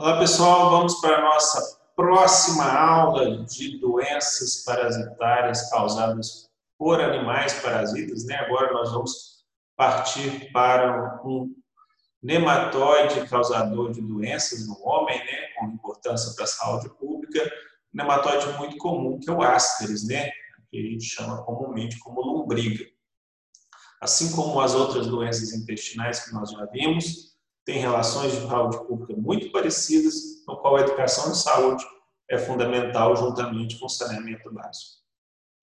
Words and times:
Olá 0.00 0.18
pessoal, 0.18 0.70
vamos 0.70 0.98
para 1.02 1.18
a 1.18 1.20
nossa 1.20 1.78
próxima 1.94 2.64
aula 2.64 3.44
de 3.44 3.78
doenças 3.78 4.64
parasitárias 4.64 5.68
causadas 5.68 6.48
por 6.78 6.98
animais 6.98 7.52
parasitas. 7.60 8.24
Né? 8.24 8.34
Agora 8.36 8.72
nós 8.72 8.90
vamos 8.92 9.44
partir 9.76 10.50
para 10.54 11.20
um 11.22 11.54
nematóide 12.22 13.28
causador 13.28 13.92
de 13.92 14.00
doenças 14.00 14.66
no 14.66 14.82
homem, 14.82 15.18
né? 15.18 15.48
com 15.58 15.66
importância 15.66 16.32
para 16.34 16.44
a 16.44 16.48
saúde 16.48 16.88
pública, 16.98 17.44
um 17.94 17.98
nematóide 17.98 18.56
muito 18.56 18.78
comum 18.78 19.20
que 19.20 19.28
é 19.28 19.32
o 19.34 19.42
Ascaris, 19.42 20.08
né? 20.08 20.30
que 20.70 20.78
a 20.78 20.82
gente 20.82 21.04
chama 21.04 21.42
comumente 21.44 21.98
como 21.98 22.22
lombriga. 22.22 22.86
Assim 24.00 24.34
como 24.34 24.58
as 24.62 24.74
outras 24.74 25.08
doenças 25.08 25.52
intestinais 25.52 26.24
que 26.24 26.32
nós 26.32 26.52
já 26.52 26.64
vimos, 26.64 27.29
tem 27.70 27.78
relações 27.78 28.32
de 28.32 28.48
saúde 28.48 28.78
pública 28.84 29.14
muito 29.16 29.52
parecidas, 29.52 30.44
no 30.46 30.56
qual 30.56 30.74
a 30.74 30.80
educação 30.80 31.30
de 31.30 31.38
saúde 31.38 31.86
é 32.28 32.36
fundamental 32.36 33.14
juntamente 33.14 33.78
com 33.78 33.86
o 33.86 33.88
saneamento 33.88 34.52
básico. 34.52 34.98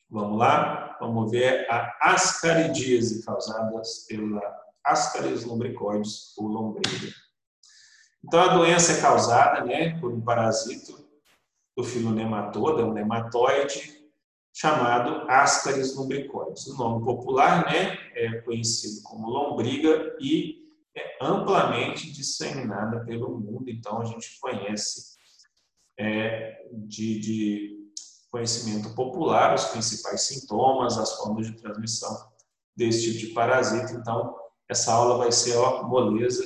Vamos 0.10 0.40
lá? 0.40 0.96
Vamos 1.02 1.30
ver 1.30 1.70
a 1.70 2.14
ascaridíase 2.14 3.26
causada 3.26 3.82
pela 4.08 4.42
Ascaris 4.86 5.44
lumbricoides 5.44 6.34
ou 6.38 6.48
lombriga. 6.48 7.14
Então, 8.24 8.40
a 8.40 8.56
doença 8.56 8.94
é 8.94 9.02
causada 9.02 9.66
né, 9.66 10.00
por 10.00 10.14
um 10.14 10.22
parasito 10.22 11.06
do 11.76 11.84
filo 11.84 12.12
nematoda, 12.12 12.86
um 12.86 12.94
nematóide, 12.94 13.98
chamado 14.54 15.30
Ascaris 15.30 15.94
lumbricoides. 15.94 16.68
O 16.68 16.78
nome 16.78 17.04
popular 17.04 17.66
né, 17.66 17.98
é 18.16 18.40
conhecido 18.44 19.04
como 19.04 19.30
lombriga 19.30 20.16
e 20.22 20.57
é 20.98 21.18
amplamente 21.22 22.12
disseminada 22.12 23.06
pelo 23.06 23.40
mundo, 23.40 23.70
então 23.70 24.02
a 24.02 24.06
gente 24.06 24.40
conhece 24.40 25.16
é, 26.00 26.66
de, 26.74 27.20
de, 27.20 27.78
conhecimento 28.32 28.94
popular 28.94 29.56
os 29.56 29.66
principais 29.66 30.24
sintomas, 30.24 30.98
as 30.98 31.18
formas 31.18 31.48
de 31.48 31.56
transmissão 31.56 32.14
desse 32.76 33.04
tipo 33.04 33.28
de 33.28 33.34
parasita. 33.34 33.94
Então, 33.94 34.36
essa 34.70 34.92
aula 34.92 35.18
vai 35.18 35.32
ser 35.32 35.56
ó, 35.56 35.88
moleza, 35.88 36.44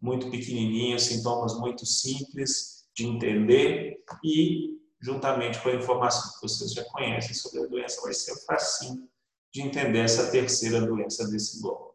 muito 0.00 0.30
pequenininha, 0.30 0.98
sintomas 0.98 1.54
muito 1.58 1.84
simples 1.84 2.88
de 2.94 3.06
entender 3.06 4.02
e, 4.24 4.80
juntamente 5.00 5.60
com 5.60 5.68
a 5.68 5.74
informação 5.74 6.32
que 6.32 6.48
vocês 6.48 6.72
já 6.72 6.84
conhecem 6.84 7.34
sobre 7.34 7.64
a 7.64 7.66
doença, 7.66 8.00
vai 8.00 8.14
ser 8.14 8.34
facinho 8.46 9.08
de 9.52 9.62
entender 9.62 9.98
essa 9.98 10.30
terceira 10.30 10.80
doença 10.80 11.28
desse 11.28 11.60
bloco. 11.60 11.89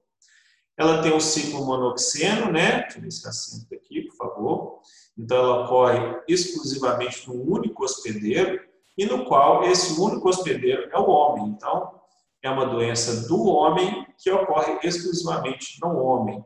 Ela 0.77 1.01
tem 1.01 1.13
um 1.13 1.19
ciclo 1.19 1.65
monoxeno, 1.65 2.51
né? 2.51 2.81
Deixa 2.81 2.97
eu 2.97 3.01
ver 3.01 3.07
esse 3.07 3.27
acento 3.27 3.73
aqui, 3.73 4.01
por 4.01 4.15
favor. 4.15 4.79
Então, 5.17 5.37
ela 5.37 5.63
ocorre 5.63 6.21
exclusivamente 6.27 7.27
num 7.27 7.41
único 7.41 7.83
hospedeiro 7.83 8.59
e 8.97 9.05
no 9.05 9.25
qual 9.25 9.63
esse 9.63 9.99
único 9.99 10.27
hospedeiro 10.27 10.89
é 10.91 10.97
o 10.97 11.09
homem. 11.09 11.47
Então, 11.47 11.99
é 12.43 12.49
uma 12.49 12.65
doença 12.65 13.27
do 13.27 13.45
homem 13.45 14.05
que 14.17 14.29
ocorre 14.29 14.79
exclusivamente 14.83 15.79
no 15.81 15.97
homem. 15.97 16.43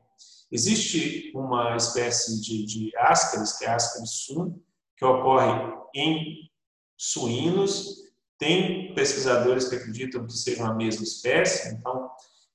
Existe 0.51 1.31
uma 1.35 1.75
espécie 1.75 2.41
de, 2.41 2.65
de 2.65 2.97
ascaris, 2.97 3.57
que 3.57 3.65
é 3.65 3.69
ascaris 3.69 4.25
sum, 4.25 4.59
que 4.97 5.05
ocorre 5.05 5.73
em 5.93 6.49
suínos. 6.97 7.97
Tem 8.37 8.93
pesquisadores 8.93 9.67
que 9.67 9.75
acreditam 9.75 10.25
que 10.25 10.33
sejam 10.33 10.65
a 10.65 10.73
mesma 10.73 11.03
espécie, 11.03 11.75
então 11.75 12.09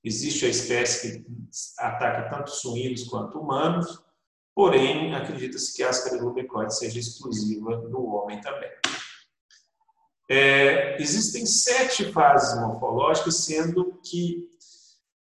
Existe 0.05 0.45
a 0.45 0.49
espécie 0.49 1.23
que 1.23 1.25
ataca 1.79 2.29
tanto 2.29 2.51
suínos 2.51 3.05
quanto 3.05 3.39
humanos, 3.39 3.99
porém, 4.53 5.15
acredita-se 5.15 5.75
que 5.75 5.81
a 5.81 5.89
ascarilobecóide 5.89 6.77
seja 6.77 6.99
exclusiva 6.99 7.75
do 7.77 8.05
homem 8.05 8.39
também. 8.39 8.69
É, 10.29 11.01
existem 11.01 11.43
sete 11.47 12.11
fases 12.11 12.61
morfológicas, 12.61 13.37
sendo 13.37 13.99
que, 14.03 14.47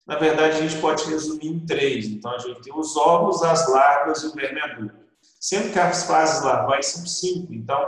na 0.07 0.17
verdade, 0.17 0.57
a 0.57 0.67
gente 0.67 0.81
pode 0.81 1.03
resumir 1.03 1.49
em 1.49 1.63
três. 1.63 2.07
Então, 2.07 2.31
a 2.31 2.39
gente 2.39 2.61
tem 2.63 2.73
os 2.75 2.97
ovos, 2.97 3.43
as 3.43 3.69
larvas 3.69 4.23
e 4.23 4.27
o 4.27 4.33
verme 4.33 4.61
adulto. 4.61 4.95
Sendo 5.39 5.71
que 5.71 5.77
as 5.77 6.05
fases 6.05 6.43
larvais 6.43 6.87
são 6.87 7.05
cinco. 7.05 7.53
Então, 7.53 7.87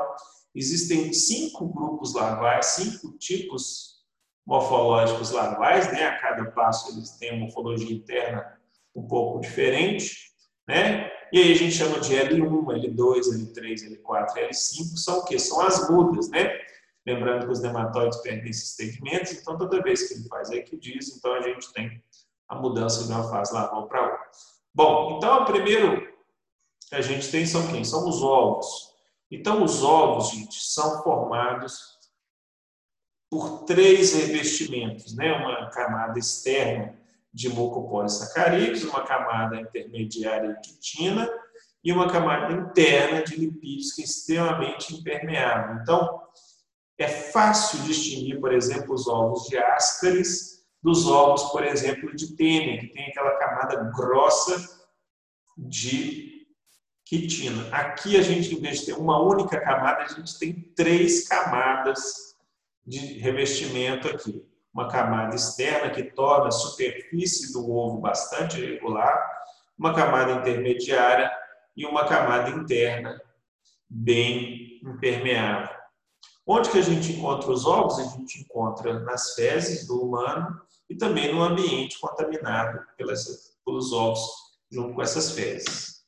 existem 0.54 1.12
cinco 1.12 1.66
grupos 1.70 2.14
larvais, 2.14 2.68
cinco 2.68 3.18
tipos 3.18 3.93
morfológicos 4.46 5.32
larvais, 5.32 5.92
né? 5.92 6.08
A 6.08 6.20
cada 6.20 6.52
passo 6.52 6.92
eles 6.92 7.12
têm 7.12 7.32
uma 7.32 7.46
morfologia 7.46 7.96
interna 7.96 8.60
um 8.96 9.08
pouco 9.08 9.40
diferente, 9.40 10.32
né? 10.68 11.12
E 11.32 11.40
aí 11.40 11.52
a 11.52 11.56
gente 11.56 11.76
chama 11.76 12.00
de 12.00 12.14
L1, 12.14 12.64
L2, 12.66 13.22
L3, 13.54 14.02
L4 14.04 14.50
L5, 14.50 14.98
são 14.98 15.20
o 15.20 15.26
quê? 15.26 15.40
São 15.40 15.62
as 15.62 15.90
mudas, 15.90 16.30
né? 16.30 16.60
Lembrando 17.06 17.46
que 17.46 17.52
os 17.52 17.62
nematóides 17.62 18.22
perdem 18.22 18.50
esses 18.50 18.76
segmentos, 18.76 19.34
então 19.34 19.58
toda 19.58 19.82
vez 19.82 20.08
que 20.08 20.14
ele 20.14 20.28
faz 20.28 20.52
é 20.52 20.62
que 20.62 20.78
diz, 20.78 21.18
então 21.18 21.34
a 21.34 21.42
gente 21.42 21.74
tem 21.74 22.02
a 22.48 22.56
mudança 22.56 23.06
de 23.06 23.12
uma 23.12 23.30
fase 23.30 23.54
larval 23.54 23.88
para 23.88 24.04
outra. 24.04 24.30
Bom, 24.74 25.18
então 25.18 25.42
o 25.42 25.46
primeiro 25.46 26.08
que 26.88 26.96
a 26.96 27.02
gente 27.02 27.30
tem 27.30 27.46
são 27.46 27.68
quem? 27.68 27.84
São 27.84 28.08
os 28.08 28.22
ovos. 28.22 28.94
Então 29.30 29.64
os 29.64 29.84
ovos, 29.84 30.30
gente, 30.30 30.64
são 30.64 31.02
formados 31.04 31.93
por 33.34 33.64
três 33.64 34.14
revestimentos, 34.14 35.16
né? 35.16 35.34
uma 35.34 35.68
camada 35.72 36.20
externa 36.20 36.94
de 37.34 37.50
mucopolissacarídeos, 37.50 38.84
uma 38.84 39.04
camada 39.04 39.60
intermediária 39.60 40.54
de 40.54 40.62
quitina 40.62 41.28
e 41.84 41.92
uma 41.92 42.08
camada 42.12 42.54
interna 42.54 43.24
de 43.24 43.36
lipídios 43.36 43.92
que 43.94 44.04
é 44.04 44.06
extremamente 44.06 44.94
impermeável. 44.94 45.82
Então, 45.82 46.22
é 46.96 47.08
fácil 47.08 47.80
distinguir, 47.80 48.40
por 48.40 48.54
exemplo, 48.54 48.94
os 48.94 49.08
ovos 49.08 49.48
de 49.48 49.58
ascaris 49.58 50.64
dos 50.80 51.08
ovos, 51.08 51.46
por 51.46 51.64
exemplo, 51.64 52.16
de 52.16 52.36
tênia, 52.36 52.82
que 52.82 52.90
tem 52.90 53.08
aquela 53.08 53.36
camada 53.40 53.92
grossa 53.96 54.64
de 55.58 56.46
quitina. 57.04 57.68
Aqui 57.72 58.16
a 58.16 58.22
gente, 58.22 58.54
em 58.54 58.62
vez 58.62 58.82
de 58.82 58.86
ter 58.88 58.94
uma 58.94 59.20
única 59.20 59.60
camada, 59.60 60.04
a 60.04 60.08
gente 60.08 60.38
tem 60.38 60.54
três 60.76 61.28
camadas 61.28 62.33
de 62.86 63.20
revestimento 63.20 64.08
aqui. 64.08 64.46
Uma 64.74 64.88
camada 64.88 65.36
externa 65.36 65.92
que 65.92 66.04
torna 66.04 66.48
a 66.48 66.52
superfície 66.52 67.54
do 67.54 67.70
ovo 67.70 68.00
bastante 68.00 68.60
irregular, 68.60 69.32
uma 69.78 69.94
camada 69.94 70.32
intermediária 70.32 71.32
e 71.76 71.86
uma 71.86 72.06
camada 72.06 72.50
interna 72.50 73.22
bem 73.90 74.80
impermeável. 74.84 75.76
Onde 76.46 76.70
que 76.70 76.80
a 76.80 76.82
gente 76.82 77.14
encontra 77.14 77.52
os 77.52 77.66
ovos? 77.66 78.00
A 78.00 78.04
gente 78.04 78.42
encontra 78.42 79.00
nas 79.00 79.34
fezes 79.36 79.88
do 79.88 80.02
humano 80.02 80.60
e 80.90 80.96
também 80.96 81.34
no 81.34 81.42
ambiente 81.42 82.00
contaminado 82.00 82.86
pelas, 82.98 83.56
pelos 83.66 83.94
ovos 83.94 84.22
junto 84.72 84.96
com 84.96 85.02
essas 85.02 85.32
fezes. 85.32 86.04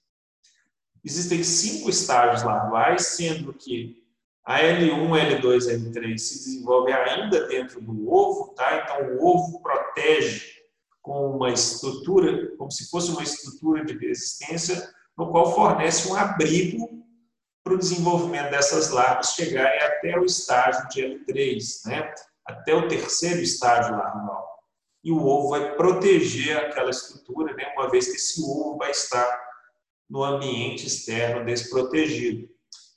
Existem 1.03 1.43
cinco 1.43 1.89
estágios 1.89 2.43
larvais, 2.43 3.07
sendo 3.07 3.53
que 3.53 4.04
a 4.45 4.61
L1, 4.61 5.41
L2, 5.41 5.67
L3 5.67 6.17
se 6.19 6.37
desenvolve 6.37 6.93
ainda 6.93 7.47
dentro 7.47 7.81
do 7.81 8.13
ovo, 8.13 8.53
tá? 8.53 8.83
Então 8.83 9.15
o 9.15 9.25
ovo 9.25 9.59
protege 9.61 10.55
com 11.01 11.31
uma 11.31 11.51
estrutura, 11.51 12.55
como 12.55 12.69
se 12.69 12.89
fosse 12.89 13.09
uma 13.11 13.23
estrutura 13.23 13.83
de 13.83 13.97
resistência, 13.97 14.87
no 15.17 15.31
qual 15.31 15.53
fornece 15.53 16.07
um 16.07 16.15
abrigo 16.15 17.03
para 17.63 17.73
o 17.73 17.77
desenvolvimento 17.77 18.51
dessas 18.51 18.91
larvas 18.91 19.33
chegarem 19.33 19.81
até 19.81 20.19
o 20.19 20.25
estágio 20.25 20.87
de 20.89 21.01
L3, 21.01 21.85
né? 21.87 22.13
Até 22.45 22.75
o 22.75 22.87
terceiro 22.87 23.41
estágio 23.41 23.97
larval. 23.97 24.47
E 25.03 25.11
o 25.11 25.25
ovo 25.25 25.49
vai 25.49 25.75
proteger 25.75 26.57
aquela 26.57 26.91
estrutura, 26.91 27.55
né? 27.55 27.73
Uma 27.75 27.89
vez 27.89 28.05
que 28.05 28.17
esse 28.17 28.39
ovo 28.41 28.77
vai 28.77 28.91
estar 28.91 29.43
no 30.07 30.23
ambiente 30.23 30.85
externo 30.85 31.43
desprotegido. 31.43 32.47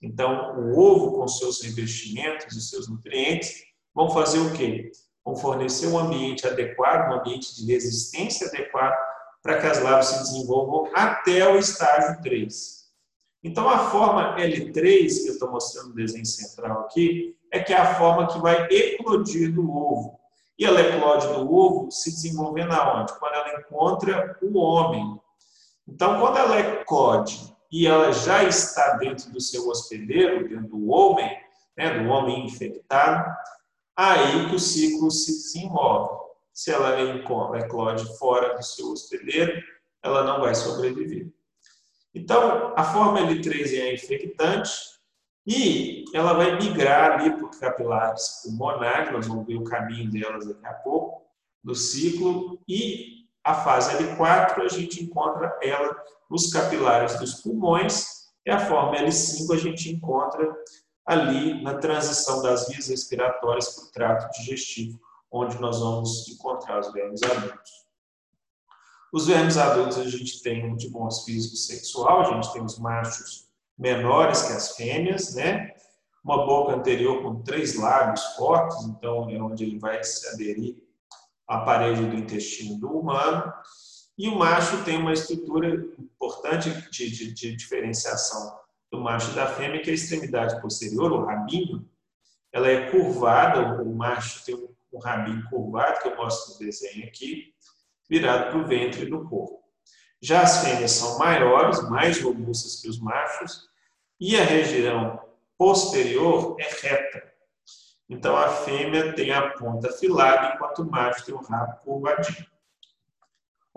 Então, 0.00 0.58
o 0.58 0.78
ovo 0.78 1.18
com 1.18 1.26
seus 1.26 1.60
revestimentos 1.62 2.56
e 2.56 2.60
seus 2.60 2.88
nutrientes 2.88 3.64
vão 3.94 4.10
fazer 4.10 4.38
o 4.38 4.52
quê? 4.52 4.92
Vão 5.24 5.36
fornecer 5.36 5.88
um 5.88 5.98
ambiente 5.98 6.46
adequado, 6.46 7.10
um 7.10 7.20
ambiente 7.20 7.54
de 7.56 7.72
resistência 7.72 8.46
adequado 8.46 8.96
para 9.42 9.60
que 9.60 9.66
as 9.66 9.82
larvas 9.82 10.06
se 10.06 10.18
desenvolvam 10.18 10.90
até 10.94 11.48
o 11.48 11.58
estágio 11.58 12.20
3. 12.22 12.78
Então, 13.42 13.68
a 13.68 13.90
forma 13.90 14.36
L3, 14.36 14.72
que 14.72 15.28
eu 15.28 15.32
estou 15.32 15.50
mostrando 15.50 15.90
no 15.90 15.94
desenho 15.94 16.26
central 16.26 16.80
aqui, 16.80 17.36
é 17.52 17.60
que 17.60 17.72
é 17.72 17.76
a 17.76 17.94
forma 17.94 18.26
que 18.26 18.38
vai 18.38 18.66
eclodir 18.70 19.52
do 19.52 19.70
ovo. 19.70 20.18
E 20.58 20.64
ela 20.64 20.80
eclode 20.80 21.26
do 21.28 21.54
ovo 21.54 21.90
se 21.90 22.10
desenvolvendo 22.10 22.72
aonde? 22.72 23.16
Quando 23.18 23.34
ela 23.34 23.60
encontra 23.60 24.38
o 24.42 24.58
homem. 24.58 25.20
Então, 25.86 26.20
quando 26.20 26.36
ela 26.36 26.58
eclode 26.58 27.56
e 27.70 27.86
ela 27.86 28.12
já 28.12 28.44
está 28.44 28.96
dentro 28.96 29.30
do 29.30 29.40
seu 29.40 29.68
hospedeiro, 29.68 30.48
dentro 30.48 30.68
do 30.68 30.88
homem, 30.88 31.28
né, 31.76 32.02
do 32.02 32.08
homem 32.08 32.46
infectado, 32.46 33.30
aí 33.96 34.48
que 34.48 34.56
o 34.56 34.60
ciclo 34.60 35.10
se 35.10 35.32
desenvolve. 35.32 36.18
Se 36.52 36.72
ela 36.72 36.98
eclode 37.58 38.18
fora 38.18 38.54
do 38.54 38.62
seu 38.62 38.90
hospedeiro, 38.90 39.62
ela 40.02 40.24
não 40.24 40.40
vai 40.40 40.54
sobreviver. 40.54 41.28
Então, 42.14 42.72
a 42.76 42.82
forma 42.82 43.20
L3 43.20 43.78
é 43.78 43.94
infectante 43.94 44.72
e 45.46 46.04
ela 46.12 46.32
vai 46.32 46.56
migrar 46.58 47.12
ali 47.12 47.30
para 47.36 47.48
capilares 47.60 48.42
pulmonares, 48.42 49.12
nós 49.12 49.26
vamos 49.26 49.46
ver 49.46 49.56
o 49.56 49.64
caminho 49.64 50.10
delas 50.10 50.46
daqui 50.46 50.66
a 50.66 50.74
pouco, 50.74 51.26
do 51.62 51.74
ciclo, 51.74 52.60
e 52.68 53.26
a 53.44 53.54
fase 53.54 53.96
L4 53.96 54.62
a 54.62 54.68
gente 54.68 55.02
encontra 55.02 55.58
ela 55.62 55.96
nos 56.30 56.50
capilares 56.50 57.18
dos 57.18 57.36
pulmões, 57.36 58.18
e 58.44 58.50
a 58.50 58.58
forma 58.58 58.96
L5 58.96 59.54
a 59.54 59.58
gente 59.58 59.90
encontra 59.90 60.54
ali 61.06 61.62
na 61.62 61.78
transição 61.78 62.42
das 62.42 62.68
vias 62.68 62.88
respiratórias 62.88 63.74
para 63.74 63.84
o 63.84 63.92
trato 63.92 64.38
digestivo, 64.38 65.00
onde 65.30 65.58
nós 65.58 65.80
vamos 65.80 66.28
encontrar 66.28 66.80
os 66.80 66.92
vermes 66.92 67.22
adultos. 67.22 67.88
Os 69.12 69.26
vermes 69.26 69.56
adultos 69.56 69.98
a 69.98 70.04
gente 70.04 70.42
tem 70.42 70.70
um 70.70 70.76
dimorfismo 70.76 71.56
sexual, 71.56 72.20
a 72.20 72.24
gente 72.24 72.52
tem 72.52 72.62
os 72.62 72.78
machos 72.78 73.48
menores 73.78 74.42
que 74.42 74.52
as 74.52 74.76
fêmeas, 74.76 75.34
né? 75.34 75.74
Uma 76.22 76.44
boca 76.44 76.74
anterior 76.74 77.22
com 77.22 77.42
três 77.42 77.74
lábios 77.74 78.22
fortes, 78.36 78.84
então 78.84 79.30
é 79.30 79.40
onde 79.40 79.64
ele 79.64 79.78
vai 79.78 80.02
se 80.04 80.28
aderir 80.28 80.76
à 81.46 81.60
parede 81.60 82.04
do 82.04 82.16
intestino 82.16 82.78
do 82.78 82.98
humano. 82.98 83.50
E 84.18 84.28
o 84.28 84.36
macho 84.36 84.84
tem 84.84 84.98
uma 84.98 85.12
estrutura 85.12 85.68
importante 85.96 86.70
de, 86.90 87.08
de, 87.08 87.32
de 87.32 87.56
diferenciação 87.56 88.58
do 88.90 89.00
macho 89.00 89.32
da 89.32 89.46
fêmea, 89.46 89.80
que 89.80 89.90
é 89.90 89.92
a 89.92 89.94
extremidade 89.94 90.60
posterior, 90.60 91.12
o 91.12 91.24
rabinho, 91.24 91.88
ela 92.52 92.68
é 92.68 92.90
curvada, 92.90 93.80
o 93.80 93.94
macho 93.94 94.44
tem 94.44 94.56
um 94.56 94.98
rabinho 94.98 95.48
curvado, 95.48 96.00
que 96.00 96.08
eu 96.08 96.16
mostro 96.16 96.54
no 96.54 96.58
desenho 96.58 97.06
aqui, 97.06 97.54
virado 98.10 98.50
para 98.50 98.58
o 98.58 98.66
ventre 98.66 99.06
do 99.06 99.28
corpo. 99.28 99.62
Já 100.20 100.42
as 100.42 100.64
fêmeas 100.64 100.92
são 100.92 101.16
maiores, 101.18 101.88
mais 101.88 102.20
robustas 102.20 102.80
que 102.80 102.88
os 102.88 102.98
machos, 102.98 103.68
e 104.18 104.36
a 104.36 104.42
região 104.42 105.22
posterior 105.56 106.56
é 106.58 106.68
reta. 106.82 107.22
Então 108.08 108.36
a 108.36 108.48
fêmea 108.48 109.12
tem 109.12 109.30
a 109.30 109.50
ponta 109.50 109.90
afilada, 109.90 110.54
enquanto 110.54 110.80
o 110.80 110.90
macho 110.90 111.24
tem 111.24 111.34
o 111.34 111.42
rabo 111.42 111.76
curvadinho. 111.84 112.57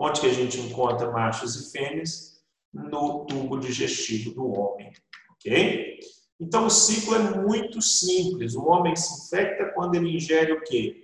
Onde 0.04 0.20
que 0.20 0.26
a 0.26 0.34
gente 0.34 0.58
encontra 0.58 1.12
machos 1.12 1.54
e 1.54 1.70
fêmeas? 1.70 2.42
No 2.72 3.24
tubo 3.26 3.60
digestivo 3.60 4.34
do 4.34 4.46
homem. 4.46 4.90
Ok? 5.30 6.00
Então 6.40 6.66
o 6.66 6.70
ciclo 6.70 7.14
é 7.14 7.18
muito 7.18 7.80
simples. 7.80 8.54
O 8.56 8.64
homem 8.66 8.96
se 8.96 9.26
infecta 9.26 9.72
quando 9.74 9.94
ele 9.94 10.16
ingere 10.16 10.52
o 10.52 10.62
quê? 10.62 11.02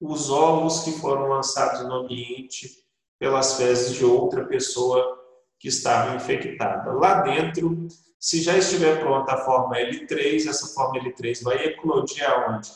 os 0.00 0.30
ovos 0.30 0.80
que 0.80 0.92
foram 0.92 1.28
lançados 1.28 1.82
no 1.82 1.94
ambiente 1.94 2.84
pelas 3.18 3.56
fezes 3.56 3.96
de 3.96 4.04
outra 4.04 4.44
pessoa 4.44 5.02
que 5.58 5.68
estava 5.68 6.14
infectada. 6.14 6.92
Lá 6.92 7.22
dentro, 7.22 7.88
se 8.20 8.42
já 8.42 8.58
estiver 8.58 9.00
pronta 9.00 9.32
a 9.32 9.44
forma 9.44 9.76
L3, 9.76 10.48
essa 10.48 10.66
forma 10.74 11.00
L3 11.00 11.42
vai 11.42 11.64
eclodir 11.64 12.30
aonde? 12.30 12.70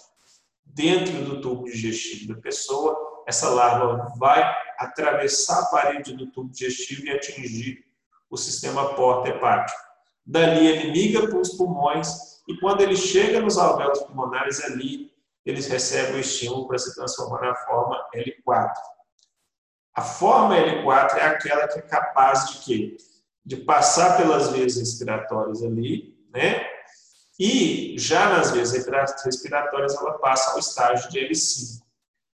Dentro 0.64 1.24
do 1.24 1.40
tubo 1.40 1.64
digestivo 1.64 2.34
da 2.34 2.40
pessoa, 2.40 3.09
essa 3.30 3.48
larva 3.48 4.12
vai 4.18 4.42
atravessar 4.76 5.60
a 5.60 5.66
parede 5.66 6.16
do 6.16 6.26
tubo 6.32 6.50
digestivo 6.50 7.06
e 7.06 7.10
atingir 7.10 7.84
o 8.28 8.36
sistema 8.36 8.94
porta-hepático. 8.94 9.78
Dali 10.26 10.66
ele 10.66 10.90
migra 10.90 11.28
para 11.28 11.38
os 11.38 11.50
pulmões 11.50 12.08
e 12.48 12.58
quando 12.58 12.80
ele 12.80 12.96
chega 12.96 13.40
nos 13.40 13.56
alvéolos 13.56 14.02
pulmonares 14.02 14.62
ali, 14.64 15.12
eles 15.46 15.68
recebem 15.68 16.16
o 16.16 16.20
estímulo 16.20 16.66
para 16.66 16.78
se 16.78 16.94
transformar 16.94 17.40
na 17.40 17.54
forma 17.54 18.04
L4. 18.14 18.72
A 19.94 20.02
forma 20.02 20.56
L4 20.56 21.16
é 21.16 21.26
aquela 21.26 21.68
que 21.68 21.78
é 21.78 21.82
capaz 21.82 22.50
de 22.50 22.58
quê? 22.64 22.96
De 23.44 23.56
passar 23.58 24.16
pelas 24.16 24.50
vias 24.50 24.76
respiratórias 24.76 25.62
ali, 25.62 26.16
né? 26.32 26.66
E 27.38 27.94
já 27.96 28.28
nas 28.28 28.50
vias 28.50 28.72
respiratórias 28.72 29.94
ela 29.94 30.18
passa 30.18 30.52
ao 30.52 30.58
estágio 30.58 31.08
de 31.10 31.20
L5. 31.20 31.89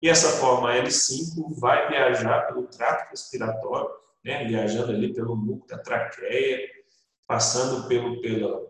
E 0.06 0.08
essa 0.08 0.30
forma 0.34 0.72
L5 0.72 1.60
vai 1.60 1.90
viajar 1.90 2.46
pelo 2.46 2.68
trato 2.68 3.10
respiratório, 3.10 3.90
né? 4.24 4.46
viajando 4.46 4.92
ali 4.92 5.12
pelo 5.12 5.36
núcleo 5.36 5.66
da 5.66 5.80
traqueia, 5.80 6.60
passando 7.26 7.88
pelo, 7.88 8.22
pela, 8.22 8.62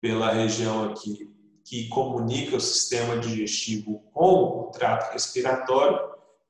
pela 0.00 0.30
região 0.30 0.88
aqui 0.88 1.28
que 1.64 1.88
comunica 1.88 2.54
o 2.54 2.60
sistema 2.60 3.18
digestivo 3.18 3.98
com 4.12 4.60
o 4.60 4.70
trato 4.70 5.12
respiratório 5.12 5.98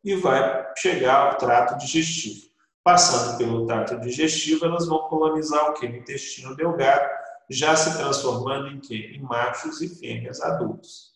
e 0.05 0.15
vai 0.17 0.71
chegar 0.77 1.29
ao 1.29 1.39
trato 1.39 1.79
digestivo. 1.79 2.51
Passando 2.85 3.39
pelo 3.39 3.65
trato 3.65 3.99
digestivo, 4.01 4.67
elas 4.67 4.87
vão 4.87 5.09
colonizar 5.09 5.71
o 5.71 5.73
que? 5.73 5.87
O 5.87 5.97
intestino 5.97 6.55
delgado, 6.55 7.09
já 7.49 7.75
se 7.75 7.97
transformando 7.97 8.67
em 8.67 8.81
quê? 8.81 9.13
Em 9.15 9.23
machos 9.23 9.81
e 9.81 9.89
fêmeas 9.99 10.43
adultos. 10.43 11.10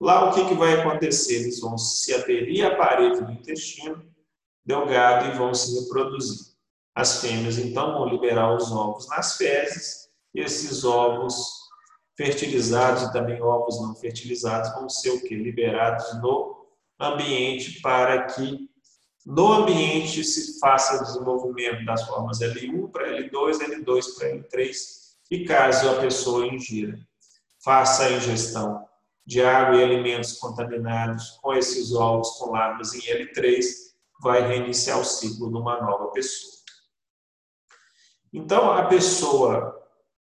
Lá 0.00 0.30
o 0.30 0.34
que, 0.34 0.48
que 0.48 0.54
vai 0.54 0.80
acontecer? 0.80 1.42
Eles 1.42 1.60
vão 1.60 1.76
se 1.76 2.14
aderir 2.14 2.64
à 2.64 2.74
parede 2.74 3.22
do 3.22 3.32
intestino 3.32 4.02
delgado 4.64 5.28
e 5.28 5.38
vão 5.38 5.52
se 5.52 5.78
reproduzir. 5.78 6.54
As 6.94 7.20
fêmeas 7.20 7.58
então 7.58 7.92
vão 7.92 8.08
liberar 8.08 8.54
os 8.54 8.72
ovos 8.72 9.06
nas 9.08 9.36
fezes 9.36 10.08
e 10.34 10.40
esses 10.40 10.84
ovos 10.84 11.60
fertilizados 12.16 13.02
e 13.02 13.12
também 13.12 13.42
ovos 13.42 13.80
não 13.80 13.94
fertilizados 13.94 14.72
vão 14.74 14.88
ser 14.88 15.10
o 15.10 15.20
que? 15.22 15.34
Liberados 15.34 16.20
no 16.20 16.66
ambiente 16.98 17.80
para 17.80 18.24
que 18.24 18.68
no 19.24 19.52
ambiente 19.52 20.24
se 20.24 20.58
faça 20.58 20.96
o 20.96 21.04
desenvolvimento 21.04 21.84
das 21.84 22.06
formas 22.06 22.40
L1 22.40 22.90
para 22.90 23.08
L2, 23.08 23.58
L2 23.58 24.14
para 24.16 24.28
L3 24.28 24.76
e 25.30 25.44
caso 25.44 25.88
a 25.90 26.00
pessoa 26.00 26.46
ingira, 26.46 26.98
faça 27.62 28.04
a 28.04 28.12
ingestão 28.12 28.89
de 29.30 29.40
água 29.40 29.76
e 29.76 29.84
alimentos 29.84 30.32
contaminados 30.40 31.38
com 31.40 31.54
esses 31.54 31.94
ovos 31.94 32.30
com 32.30 32.50
larvas 32.50 32.92
em 32.94 33.00
L3, 33.00 33.62
vai 34.20 34.44
reiniciar 34.44 34.98
o 34.98 35.04
ciclo 35.04 35.48
de 35.48 35.56
uma 35.56 35.80
nova 35.80 36.08
pessoa. 36.08 36.52
Então, 38.32 38.72
a 38.72 38.86
pessoa 38.86 39.86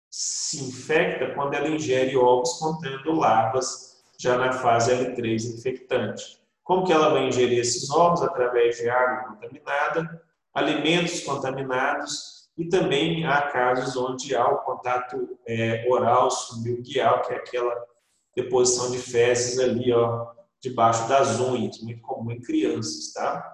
se 0.09 0.63
infecta 0.63 1.33
quando 1.35 1.53
ela 1.53 1.67
ingere 1.67 2.15
ovos 2.15 2.53
contendo 2.59 3.11
larvas 3.11 4.01
já 4.17 4.37
na 4.37 4.53
fase 4.53 4.93
L3 4.93 5.57
infectante. 5.57 6.41
Como 6.63 6.85
que 6.85 6.93
ela 6.93 7.09
vai 7.09 7.27
ingerir 7.27 7.59
esses 7.59 7.89
ovos? 7.89 8.21
Através 8.21 8.77
de 8.77 8.89
água 8.89 9.33
contaminada, 9.33 10.23
alimentos 10.53 11.19
contaminados 11.25 12.49
e 12.57 12.69
também 12.69 13.25
há 13.25 13.41
casos 13.49 13.97
onde 13.97 14.33
há 14.33 14.47
o 14.47 14.59
contato 14.59 15.37
é, 15.45 15.85
oral 15.89 16.31
sublingual, 16.31 17.21
que 17.21 17.33
é 17.33 17.35
aquela 17.35 17.92
deposição 18.35 18.91
de 18.91 18.97
fezes 18.97 19.59
ali, 19.59 19.91
ó, 19.91 20.31
debaixo 20.61 21.07
das 21.07 21.39
unhas, 21.39 21.79
muito 21.81 22.01
comum 22.01 22.31
em 22.31 22.41
crianças, 22.41 23.11
tá? 23.13 23.53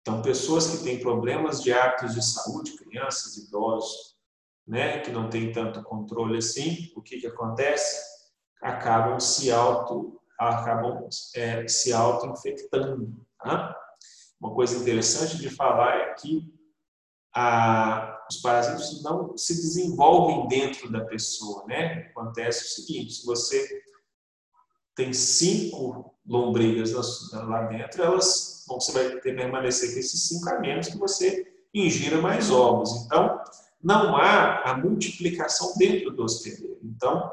Então, 0.00 0.22
pessoas 0.22 0.68
que 0.68 0.84
têm 0.84 1.00
problemas 1.00 1.62
de 1.62 1.72
hábitos 1.72 2.14
de 2.14 2.24
saúde, 2.24 2.76
crianças, 2.76 3.36
idosos, 3.36 4.16
né, 4.66 5.00
que 5.00 5.10
não 5.10 5.28
tem 5.28 5.52
tanto 5.52 5.82
controle 5.82 6.38
assim, 6.38 6.92
o 6.96 7.02
que, 7.02 7.18
que 7.18 7.26
acontece? 7.26 8.04
Acabam 8.62 9.20
se 9.20 9.50
auto 9.50 10.20
acabam 10.38 11.08
é, 11.34 11.66
se 11.66 11.92
auto-infectando. 11.92 13.24
Tá? 13.38 13.74
Uma 14.40 14.54
coisa 14.54 14.76
interessante 14.76 15.38
de 15.38 15.48
falar 15.48 15.96
é 15.96 16.14
que 16.14 16.52
a, 17.34 18.24
os 18.30 18.36
parasitas 18.38 19.02
não 19.02 19.36
se 19.36 19.54
desenvolvem 19.54 20.46
dentro 20.48 20.90
da 20.90 21.04
pessoa. 21.04 21.64
Né? 21.66 22.08
Acontece 22.10 22.64
o 22.64 22.68
seguinte, 22.68 23.14
se 23.14 23.26
você 23.26 23.82
tem 24.96 25.12
cinco 25.12 26.14
lombrigas 26.26 26.92
lá 27.32 27.62
dentro, 27.66 28.02
elas, 28.02 28.64
você 28.66 28.92
vai 28.92 29.20
ter 29.20 29.36
permanecer 29.36 29.92
com 29.92 30.00
esses 30.00 30.26
cinco 30.26 30.48
a 30.48 30.58
menos 30.58 30.88
que 30.88 30.98
você 30.98 31.46
ingira 31.72 32.20
mais 32.20 32.50
ovos. 32.50 33.04
Então, 33.04 33.40
não 33.80 34.16
há 34.16 34.62
a 34.62 34.76
multiplicação 34.76 35.74
dentro 35.76 36.10
do 36.10 36.24
hospedeiro. 36.24 36.80
Então, 36.82 37.30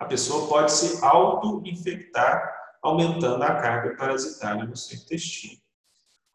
a 0.00 0.04
pessoa 0.04 0.48
pode 0.48 0.72
se 0.72 1.02
auto-infectar, 1.02 2.52
aumentando 2.82 3.42
a 3.42 3.54
carga 3.54 3.96
parasitária 3.96 4.64
no 4.64 4.76
seu 4.76 4.98
intestino. 4.98 5.60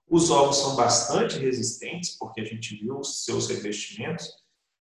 Os 0.10 0.32
ovos 0.32 0.58
são 0.58 0.76
bastante 0.76 1.38
resistentes, 1.38 2.18
porque 2.18 2.42
a 2.42 2.46
gente 2.46 2.76
viu 2.78 3.00
os 3.00 3.24
seus 3.24 3.48
revestimentos, 3.48 4.43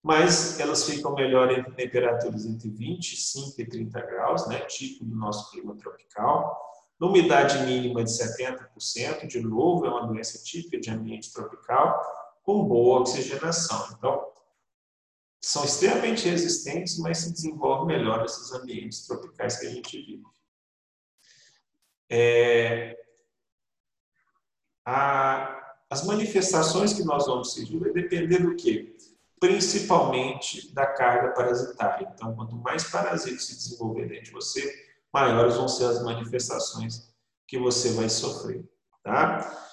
mas 0.09 0.59
elas 0.59 0.85
ficam 0.85 1.15
melhor 1.15 1.51
em 1.51 1.63
temperaturas 1.73 2.47
entre 2.47 2.71
25 2.71 3.61
e 3.61 3.67
30 3.67 4.01
graus, 4.01 4.49
né, 4.49 4.61
típico 4.61 5.05
do 5.05 5.15
nosso 5.15 5.51
clima 5.51 5.77
tropical. 5.77 6.59
Na 6.99 7.09
umidade 7.09 7.59
mínima 7.67 8.03
de 8.03 8.11
70%, 8.11 9.27
de 9.27 9.39
novo, 9.43 9.85
é 9.85 9.91
uma 9.91 10.07
doença 10.07 10.43
típica 10.43 10.81
de 10.81 10.89
ambiente 10.89 11.31
tropical 11.31 12.01
com 12.43 12.65
boa 12.65 13.01
oxigenação. 13.01 13.87
Então, 13.99 14.33
são 15.43 15.63
extremamente 15.63 16.27
resistentes, 16.27 16.99
mas 16.99 17.19
se 17.19 17.31
desenvolvem 17.31 17.99
melhor 17.99 18.23
nesses 18.23 18.51
ambientes 18.55 19.07
tropicais 19.07 19.59
que 19.59 19.67
a 19.67 19.71
gente 19.71 19.95
vive. 19.95 20.25
É, 22.09 22.99
a, 24.87 25.77
as 25.91 26.07
manifestações 26.07 26.95
que 26.95 27.05
nós 27.05 27.27
vamos 27.27 27.53
seguir 27.53 27.79
vai 27.79 27.93
depender 27.93 28.39
do 28.39 28.57
quê? 28.57 28.97
Principalmente 29.41 30.73
da 30.75 30.87
carga 30.87 31.33
parasitária. 31.33 32.09
Então, 32.15 32.35
quanto 32.35 32.57
mais 32.57 32.85
parasitas 32.85 33.45
se 33.45 33.57
desenvolver 33.57 34.09
dentro 34.09 34.25
de 34.25 34.31
você, 34.33 34.89
maiores 35.13 35.57
vão 35.57 35.69
ser 35.69 35.85
as 35.85 36.03
manifestações 36.03 37.13
que 37.47 37.59
você 37.59 37.93
vai 37.93 38.09
sofrer. 38.09 38.69
Tá? 39.03 39.67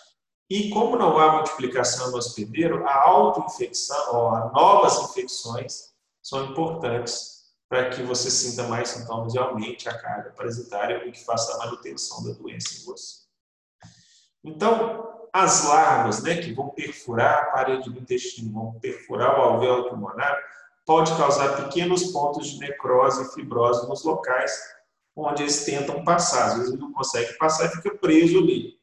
E 0.50 0.70
como 0.70 0.96
não 0.96 1.18
há 1.18 1.34
multiplicação 1.34 2.12
no 2.12 2.18
hospedeiro, 2.18 2.88
a 2.88 3.04
autoinfecção, 3.04 4.16
ou 4.16 4.30
a 4.30 4.52
novas 4.52 5.10
infecções 5.10 5.94
são 6.22 6.46
importantes 6.46 7.36
para 7.68 7.90
que 7.90 8.04
você 8.04 8.30
sinta 8.30 8.68
mais 8.68 8.90
sintomas 8.90 9.34
e 9.34 9.40
aumente 9.40 9.90
a 9.90 9.98
carga 9.98 10.32
parasitária 10.32 11.06
e 11.08 11.12
que 11.12 11.26
faça 11.26 11.54
a 11.54 11.58
manutenção 11.58 12.24
da 12.24 12.32
doença 12.34 12.80
em 12.80 12.86
você. 12.86 13.26
Então, 14.44 15.15
as 15.36 15.66
larvas 15.66 16.24
né, 16.24 16.38
que 16.38 16.54
vão 16.54 16.70
perfurar 16.70 17.40
a 17.40 17.46
parede 17.48 17.90
do 17.90 18.00
intestino, 18.00 18.54
vão 18.54 18.80
perfurar 18.80 19.38
o 19.38 19.42
alvéolo 19.42 19.90
pulmonar, 19.90 20.42
pode 20.86 21.14
causar 21.18 21.62
pequenos 21.62 22.04
pontos 22.14 22.52
de 22.52 22.60
necrose 22.60 23.22
e 23.22 23.34
fibrose 23.34 23.86
nos 23.86 24.06
locais 24.06 24.58
onde 25.14 25.44
eles 25.44 25.66
tentam 25.66 26.06
passar. 26.06 26.46
Às 26.46 26.54
vezes 26.54 26.72
ele 26.72 26.82
não 26.82 26.94
consegue 26.94 27.38
passar 27.38 27.66
e 27.66 27.70
fica 27.72 27.94
preso 27.98 28.38
ali. 28.38 28.80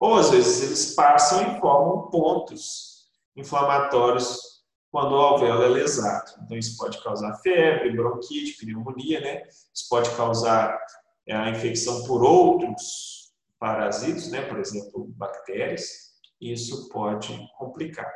Ou 0.00 0.14
às 0.14 0.30
vezes 0.30 0.62
eles 0.62 0.94
passam 0.94 1.42
e 1.42 1.60
formam 1.60 2.08
pontos 2.08 3.06
inflamatórios 3.36 4.62
quando 4.90 5.12
o 5.12 5.20
alvéolo 5.20 5.62
é 5.62 5.68
lesado. 5.68 6.32
Então 6.42 6.56
isso 6.56 6.74
pode 6.78 7.02
causar 7.02 7.34
febre, 7.42 7.94
bronquite, 7.94 8.56
pneumonia, 8.58 9.20
né? 9.20 9.42
Isso 9.74 9.86
pode 9.90 10.08
causar 10.16 10.74
é, 11.26 11.36
a 11.36 11.50
infecção 11.50 12.04
por 12.04 12.22
outros 12.22 13.21
parasitos, 13.62 14.28
né? 14.28 14.42
Por 14.42 14.58
exemplo, 14.58 15.06
bactérias. 15.16 16.16
Isso 16.40 16.88
pode 16.88 17.48
complicar. 17.56 18.12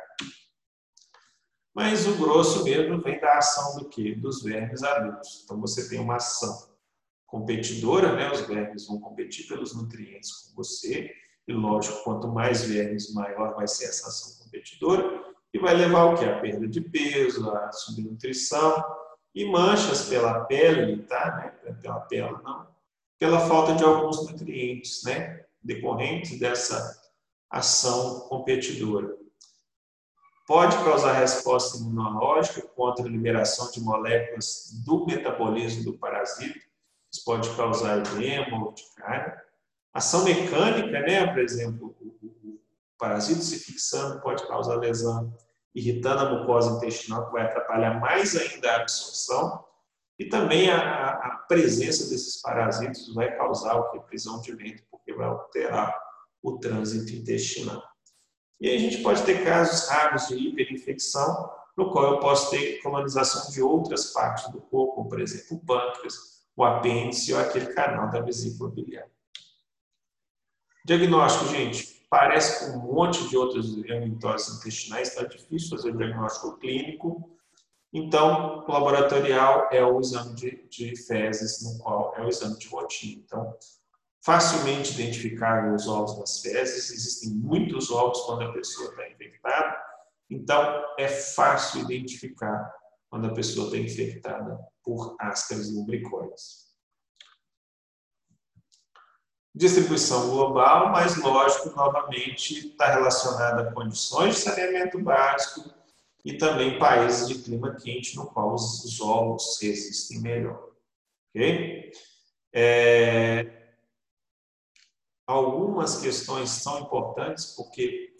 Mas 1.73 2.05
o 2.05 2.17
grosso 2.17 2.65
mesmo 2.65 3.01
vem 3.01 3.17
da 3.21 3.37
ação 3.37 3.77
do 3.77 3.87
que? 3.87 4.13
Dos 4.13 4.43
vermes 4.43 4.83
adultos. 4.83 5.43
Então 5.45 5.61
você 5.61 5.87
tem 5.87 6.01
uma 6.01 6.17
ação 6.17 6.53
competidora, 7.25 8.13
né? 8.13 8.29
Os 8.29 8.41
vermes 8.41 8.87
vão 8.87 8.99
competir 8.99 9.47
pelos 9.47 9.73
nutrientes 9.73 10.31
com 10.31 10.55
você 10.55 11.09
e 11.47 11.53
lógico, 11.53 12.03
quanto 12.03 12.27
mais 12.27 12.63
vermes, 12.63 13.13
maior 13.13 13.55
vai 13.55 13.69
ser 13.69 13.85
essa 13.85 14.09
ação 14.09 14.43
competidora 14.43 15.33
e 15.53 15.59
vai 15.59 15.73
levar 15.73 16.05
o 16.05 16.15
que? 16.17 16.25
A 16.25 16.41
perda 16.41 16.67
de 16.67 16.81
peso, 16.81 17.49
a 17.49 17.71
subnutrição 17.71 18.83
e 19.33 19.49
manchas 19.49 20.09
pela 20.09 20.43
pele, 20.43 21.03
tá? 21.03 21.55
Né? 21.63 21.73
Pela 21.81 22.01
pele, 22.01 22.35
não. 22.43 22.67
Pela 23.19 23.47
falta 23.47 23.73
de 23.75 23.83
alguns 23.83 24.29
nutrientes, 24.29 25.03
né? 25.03 25.45
Decorrentes 25.63 26.39
dessa 26.39 26.95
ação 27.49 28.21
competidora. 28.21 29.15
Pode 30.45 30.77
causar 30.77 31.13
resposta 31.13 31.77
imunológica 31.77 32.61
contra 32.61 33.05
a 33.05 33.09
liberação 33.09 33.69
de 33.71 33.81
moléculas 33.81 34.81
do 34.85 35.05
metabolismo 35.05 35.83
do 35.83 35.97
parasita. 35.97 36.59
Isso 37.11 37.23
pode 37.25 37.49
causar 37.55 37.97
edema, 37.97 38.63
urticária 38.63 39.47
Ação 39.97 40.25
mecânica, 40.25 40.99
né? 40.99 41.25
por 41.25 41.39
exemplo, 41.39 41.95
o 41.99 42.59
parasito 42.99 43.41
se 43.41 43.57
fixando 43.57 44.21
pode 44.21 44.47
causar 44.47 44.75
lesão, 44.75 45.35
irritando 45.73 46.21
a 46.21 46.29
mucosa 46.29 46.77
intestinal, 46.77 47.25
que 47.25 47.31
vai 47.31 47.45
atrapalhar 47.45 47.99
mais 47.99 48.35
ainda 48.35 48.71
a 48.71 48.81
absorção. 48.81 49.65
E 50.19 50.25
também 50.25 50.69
a, 50.69 51.09
a 51.11 51.29
presença 51.47 52.09
desses 52.09 52.41
parasitos 52.41 53.13
vai 53.13 53.35
causar 53.37 53.75
o 53.75 53.91
que? 53.91 53.99
Prisão 54.01 54.41
de 54.41 54.55
vento, 54.55 54.83
porque 54.89 55.13
vai 55.13 55.27
alterar 55.27 55.95
o 56.41 56.57
trânsito 56.57 57.13
intestinal. 57.13 57.83
E 58.59 58.67
aí 58.67 58.75
a 58.75 58.79
gente 58.79 59.03
pode 59.03 59.23
ter 59.23 59.43
casos 59.43 59.87
raros 59.89 60.27
de 60.27 60.35
hiperinfecção, 60.35 61.51
no 61.77 61.91
qual 61.91 62.13
eu 62.13 62.19
posso 62.19 62.49
ter 62.49 62.81
colonização 62.81 63.51
de 63.51 63.61
outras 63.61 64.11
partes 64.11 64.51
do 64.51 64.59
corpo, 64.59 64.95
como, 64.95 65.09
por 65.09 65.21
exemplo, 65.21 65.57
o 65.57 65.65
pâncreas, 65.65 66.13
o 66.55 66.63
apêndice 66.63 67.33
ou 67.33 67.39
aquele 67.39 67.67
canal 67.67 68.09
da 68.09 68.19
vesícula 68.19 68.71
biliar. 68.71 69.07
Diagnóstico, 70.83 71.49
gente, 71.49 72.07
parece 72.09 72.71
com 72.71 72.77
um 72.77 72.93
monte 72.93 73.27
de 73.27 73.37
outras 73.37 73.67
mitoses 73.75 74.57
intestinais, 74.57 75.09
está 75.09 75.23
difícil 75.23 75.69
fazer 75.69 75.91
o 75.91 75.97
diagnóstico 75.97 76.57
clínico. 76.57 77.36
Então, 77.93 78.65
o 78.67 78.71
laboratorial 78.71 79.69
é 79.71 79.83
o 79.83 79.99
exame 79.99 80.35
de, 80.35 80.67
de 80.69 80.95
fezes, 80.95 81.63
no 81.63 81.79
qual 81.81 82.13
é 82.15 82.21
o 82.21 82.29
exame 82.29 82.57
de 82.57 82.67
rotina. 82.67 83.23
Então, 83.25 83.57
facilmente 84.23 84.93
identificável 84.93 85.73
os 85.73 85.87
ovos 85.87 86.19
nas 86.19 86.41
fezes, 86.41 86.91
existem 86.91 87.29
muitos 87.31 87.89
ovos 87.89 88.21
quando 88.21 88.43
a 88.43 88.51
pessoa 88.51 88.89
está 88.89 89.09
infectada, 89.09 89.77
então 90.29 90.85
é 90.99 91.07
fácil 91.07 91.81
identificar 91.81 92.69
quando 93.09 93.27
a 93.27 93.33
pessoa 93.33 93.67
está 93.67 93.77
infectada 93.77 94.59
por 94.83 95.15
ascaris 95.19 95.73
lumbricoides 95.73 96.67
distribuição 99.57 100.29
global, 100.29 100.91
mas 100.91 101.17
lógico, 101.17 101.75
novamente 101.75 102.67
está 102.69 102.93
relacionada 102.93 103.63
a 103.63 103.73
condições 103.73 104.35
de 104.35 104.41
saneamento 104.41 104.99
básico 104.99 105.67
e 106.27 106.37
também 106.37 106.77
países 106.77 107.29
de 107.29 107.41
clima 107.41 107.73
quente 107.77 108.13
no 108.17 108.27
qual 108.27 108.53
os, 108.53 108.99
ovos 108.99 109.57
resistem 109.61 110.19
melhor. 110.19 110.71
Ok? 111.29 111.89
É... 112.53 113.75
Algumas 115.25 116.01
questões 116.01 116.49
são 116.49 116.81
importantes 116.81 117.53
porque 117.55 118.13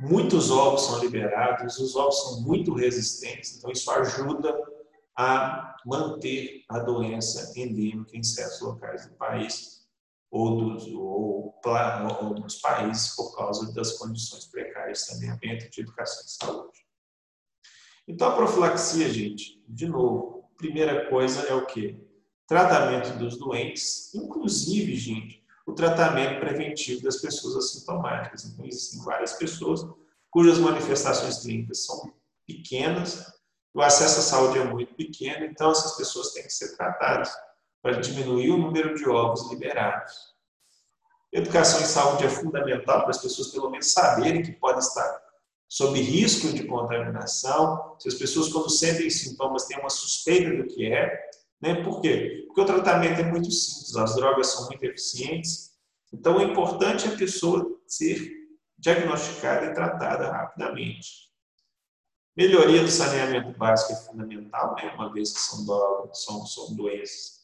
muitos 0.00 0.50
ovos 0.50 0.86
são 0.86 0.98
liberados, 0.98 1.78
os 1.78 1.94
ovos 1.94 2.20
são 2.20 2.40
muito 2.40 2.74
resistentes, 2.74 3.56
então 3.56 3.70
isso 3.70 3.88
ajuda 3.92 4.52
a 5.16 5.76
manter 5.86 6.64
a 6.68 6.80
doença 6.80 7.52
endêmica 7.56 8.16
em 8.16 8.24
certos 8.24 8.60
locais 8.60 9.06
do 9.06 9.14
país 9.14 9.86
ou 10.32 10.56
dos, 10.56 10.86
ou, 10.88 11.60
ou 11.64 12.34
dos 12.34 12.56
países 12.56 13.14
por 13.14 13.36
causa 13.36 13.72
das 13.72 13.92
condições 13.92 14.46
precárias 14.46 14.98
de 14.98 15.04
saneamento, 15.04 15.70
de 15.70 15.80
educação 15.80 16.24
e 16.24 16.30
saúde. 16.30 16.77
Então, 18.08 18.28
a 18.28 18.34
profilaxia, 18.34 19.10
gente, 19.10 19.62
de 19.68 19.86
novo, 19.86 20.50
primeira 20.56 21.10
coisa 21.10 21.42
é 21.42 21.54
o 21.54 21.66
quê? 21.66 22.00
Tratamento 22.46 23.18
dos 23.18 23.36
doentes, 23.36 24.14
inclusive, 24.14 24.96
gente, 24.96 25.44
o 25.66 25.74
tratamento 25.74 26.40
preventivo 26.40 27.02
das 27.02 27.18
pessoas 27.18 27.56
assintomáticas. 27.56 28.46
Então, 28.46 28.64
existem 28.64 29.04
várias 29.04 29.34
pessoas 29.34 29.86
cujas 30.30 30.58
manifestações 30.58 31.42
clínicas 31.42 31.84
são 31.84 32.12
pequenas, 32.46 33.26
o 33.74 33.82
acesso 33.82 34.20
à 34.20 34.22
saúde 34.22 34.58
é 34.58 34.64
muito 34.64 34.94
pequeno, 34.94 35.44
então 35.44 35.70
essas 35.70 35.96
pessoas 35.96 36.32
têm 36.32 36.42
que 36.42 36.52
ser 36.52 36.76
tratadas 36.76 37.30
para 37.82 38.00
diminuir 38.00 38.50
o 38.50 38.56
número 38.56 38.94
de 38.94 39.08
ovos 39.08 39.50
liberados. 39.50 40.14
Educação 41.30 41.82
em 41.82 41.84
saúde 41.84 42.24
é 42.24 42.30
fundamental 42.30 43.02
para 43.02 43.10
as 43.10 43.18
pessoas, 43.18 43.48
pelo 43.48 43.70
menos, 43.70 43.92
saberem 43.92 44.42
que 44.42 44.52
podem 44.52 44.78
estar 44.78 45.27
sob 45.68 46.00
risco 46.00 46.52
de 46.52 46.64
contaminação. 46.64 47.96
Se 47.98 48.08
as 48.08 48.14
pessoas, 48.14 48.48
quando 48.48 48.70
sentem 48.70 49.10
sintomas, 49.10 49.66
têm 49.66 49.78
uma 49.78 49.90
suspeita 49.90 50.56
do 50.56 50.66
que 50.66 50.86
é. 50.86 51.28
Né? 51.60 51.82
Por 51.82 52.00
quê? 52.00 52.44
Porque 52.46 52.60
o 52.60 52.64
tratamento 52.64 53.20
é 53.20 53.24
muito 53.24 53.50
simples, 53.50 53.94
as 53.96 54.14
drogas 54.14 54.46
são 54.48 54.66
muito 54.66 54.82
eficientes. 54.84 55.72
Então, 56.12 56.40
é 56.40 56.44
importante 56.44 57.06
a 57.06 57.16
pessoa 57.16 57.78
ser 57.86 58.32
diagnosticada 58.78 59.66
e 59.66 59.74
tratada 59.74 60.30
rapidamente. 60.30 61.28
Melhoria 62.36 62.82
do 62.82 62.90
saneamento 62.90 63.58
básico 63.58 63.92
é 63.92 63.96
fundamental, 63.96 64.76
né? 64.76 64.94
uma 64.94 65.12
vez 65.12 65.32
que 65.32 65.40
são, 65.40 66.14
são, 66.14 66.46
são 66.46 66.76
doenças 66.76 67.38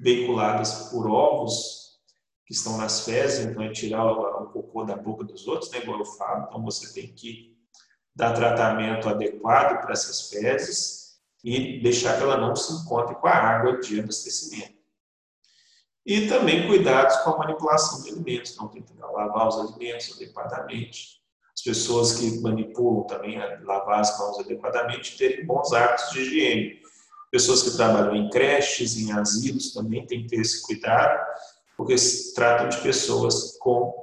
veiculadas 0.00 0.88
por 0.90 1.08
ovos 1.08 1.87
que 2.48 2.54
estão 2.54 2.78
nas 2.78 3.04
fezes, 3.04 3.44
então 3.44 3.62
é 3.62 3.70
tirar 3.70 4.06
o, 4.06 4.46
cocô 4.46 4.82
da 4.82 4.96
boca 4.96 5.22
dos 5.22 5.46
outros, 5.46 5.70
né, 5.70 5.80
igual 5.80 5.98
eu 5.98 6.04
falo. 6.06 6.46
Então 6.48 6.64
você 6.64 6.94
tem 6.94 7.12
que 7.12 7.54
dar 8.16 8.32
tratamento 8.32 9.06
adequado 9.06 9.82
para 9.82 9.92
essas 9.92 10.30
fezes 10.30 11.18
e 11.44 11.78
deixar 11.82 12.16
que 12.16 12.22
ela 12.22 12.38
não 12.38 12.56
se 12.56 12.72
encontre 12.72 13.14
com 13.16 13.26
a 13.26 13.32
água 13.32 13.78
de 13.78 14.00
abastecimento. 14.00 14.78
E 16.06 16.26
também 16.26 16.66
cuidados 16.66 17.16
com 17.18 17.32
a 17.32 17.38
manipulação 17.38 18.02
de 18.02 18.12
alimentos, 18.12 18.52
então 18.52 18.68
tem 18.68 18.80
que 18.80 18.94
lavar 18.98 19.46
os 19.46 19.58
alimentos 19.58 20.16
adequadamente. 20.16 21.18
As 21.54 21.62
pessoas 21.62 22.14
que 22.14 22.40
manipulam 22.40 23.06
também 23.06 23.38
lavar 23.62 24.00
as 24.00 24.18
mãos 24.18 24.38
adequadamente 24.38 25.18
terem 25.18 25.44
bons 25.44 25.70
hábitos 25.74 26.10
de 26.12 26.20
higiene 26.20 26.80
Pessoas 27.30 27.62
que 27.62 27.76
trabalham 27.76 28.16
em 28.16 28.30
creches, 28.30 28.96
em 28.96 29.12
asilos, 29.12 29.72
também 29.72 30.06
têm 30.06 30.22
que 30.22 30.28
ter 30.28 30.40
esse 30.40 30.62
cuidado, 30.62 31.20
porque 31.78 31.96
se 31.96 32.34
tratam 32.34 32.68
de 32.68 32.82
pessoas 32.82 33.56
com 33.58 33.94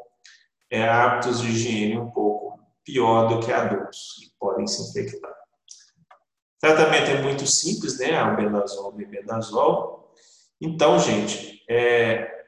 é, 0.71 0.87
hábitos 0.87 1.41
de 1.41 1.49
higiene 1.49 1.97
um 1.97 2.09
pouco 2.09 2.57
pior 2.85 3.27
do 3.27 3.45
que 3.45 3.51
adultos, 3.51 4.15
que 4.17 4.31
podem 4.39 4.65
se 4.65 4.89
infectar. 4.89 5.29
O 5.29 6.59
tratamento 6.61 7.11
é 7.11 7.21
muito 7.21 7.45
simples, 7.45 7.99
né? 7.99 8.17
Albendazol, 8.17 8.93
bebendazol. 8.93 10.13
Então, 10.61 10.97
gente, 10.97 11.63
é, 11.69 12.45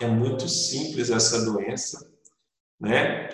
é 0.00 0.06
muito 0.06 0.48
simples 0.48 1.10
essa 1.10 1.44
doença. 1.44 2.10
né? 2.80 3.28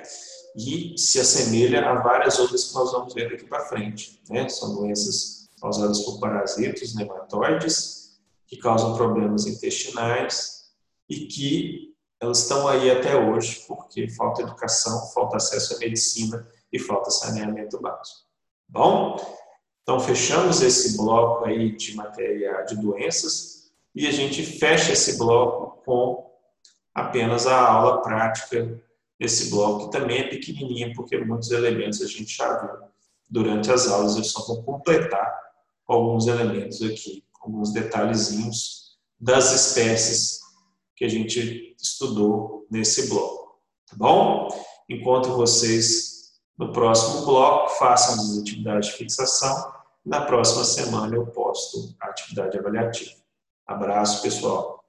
E 0.56 0.98
se 0.98 1.20
assemelha 1.20 1.88
a 1.88 2.02
várias 2.02 2.40
outras 2.40 2.64
que 2.64 2.74
nós 2.74 2.90
vamos 2.90 3.14
ver 3.14 3.30
daqui 3.30 3.46
para 3.46 3.66
frente, 3.66 4.20
né? 4.28 4.48
São 4.48 4.74
doenças 4.74 5.48
causadas 5.60 6.00
por 6.00 6.18
parasitos, 6.18 6.96
nematóides, 6.96 8.20
que 8.48 8.56
causam 8.56 8.96
problemas 8.96 9.46
intestinais 9.46 10.61
e 11.08 11.26
que 11.26 11.92
elas 12.20 12.42
estão 12.42 12.68
aí 12.68 12.90
até 12.90 13.16
hoje 13.16 13.64
porque 13.66 14.08
falta 14.10 14.42
educação, 14.42 15.10
falta 15.12 15.36
acesso 15.36 15.74
à 15.74 15.78
medicina 15.78 16.48
e 16.72 16.78
falta 16.78 17.10
saneamento 17.10 17.80
básico. 17.80 18.20
Bom, 18.68 19.16
então 19.82 19.98
fechamos 19.98 20.62
esse 20.62 20.96
bloco 20.96 21.44
aí 21.44 21.76
de 21.76 21.94
matéria 21.96 22.62
de 22.62 22.76
doenças 22.76 23.72
e 23.94 24.06
a 24.06 24.12
gente 24.12 24.42
fecha 24.42 24.92
esse 24.92 25.18
bloco 25.18 25.82
com 25.84 26.30
apenas 26.94 27.46
a 27.46 27.60
aula 27.60 28.00
prática 28.02 28.80
desse 29.18 29.50
bloco, 29.50 29.86
que 29.86 29.98
também 29.98 30.20
é 30.20 30.28
pequenininha 30.28 30.92
porque 30.94 31.18
muitos 31.18 31.50
elementos 31.50 32.00
a 32.00 32.06
gente 32.06 32.36
já 32.36 32.58
viu 32.60 32.88
durante 33.28 33.70
as 33.70 33.88
aulas, 33.88 34.16
eu 34.16 34.24
só 34.24 34.44
vou 34.46 34.62
completar 34.62 35.40
alguns 35.86 36.26
elementos 36.26 36.82
aqui, 36.82 37.24
alguns 37.40 37.72
detalhezinhos 37.72 38.96
das 39.18 39.52
espécies 39.52 40.41
que 41.02 41.06
a 41.06 41.10
gente 41.10 41.74
estudou 41.82 42.64
nesse 42.70 43.08
bloco, 43.08 43.60
tá 43.90 43.96
bom? 43.96 44.46
Enquanto 44.88 45.30
vocês 45.30 46.30
no 46.56 46.72
próximo 46.72 47.26
bloco 47.26 47.70
façam 47.70 48.14
as 48.14 48.38
atividades 48.38 48.90
de 48.90 48.98
fixação, 48.98 49.72
na 50.06 50.20
próxima 50.20 50.62
semana 50.62 51.16
eu 51.16 51.26
posto 51.26 51.92
a 52.00 52.06
atividade 52.06 52.56
avaliativa. 52.56 53.10
Abraço, 53.66 54.22
pessoal. 54.22 54.81